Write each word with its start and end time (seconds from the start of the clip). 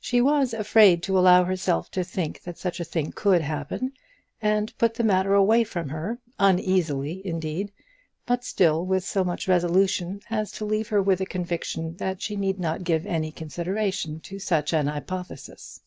She 0.00 0.20
was 0.20 0.52
afraid 0.52 1.04
to 1.04 1.16
allow 1.16 1.44
herself 1.44 1.88
to 1.92 2.02
think 2.02 2.42
that 2.42 2.58
such 2.58 2.80
a 2.80 2.84
thing 2.84 3.12
could 3.14 3.42
happen, 3.42 3.92
and 4.40 4.76
put 4.76 4.94
the 4.94 5.04
matter 5.04 5.34
away 5.34 5.62
from 5.62 5.88
her, 5.90 6.18
uneasily, 6.36 7.24
indeed, 7.24 7.70
but 8.26 8.42
still 8.42 8.84
with 8.84 9.04
so 9.04 9.22
much 9.22 9.46
resolution 9.46 10.20
as 10.28 10.50
to 10.50 10.64
leave 10.64 10.88
her 10.88 11.00
with 11.00 11.20
a 11.20 11.26
conviction 11.26 11.94
that 11.98 12.20
she 12.20 12.34
need 12.34 12.58
not 12.58 12.82
give 12.82 13.06
any 13.06 13.30
consideration 13.30 14.18
to 14.22 14.40
such 14.40 14.72
an 14.72 14.88
hypothesis. 14.88 15.80